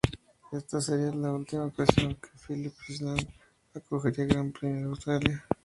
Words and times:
Esta 0.51 0.81
sería 0.81 1.13
la 1.13 1.31
última 1.31 1.65
ocasión 1.67 2.15
que 2.15 2.29
Phillip 2.47 2.73
Island 2.89 3.21
acogería 3.75 4.25
Gran 4.25 4.51
Premio 4.51 4.79
de 4.79 4.85
Australia. 4.89 5.45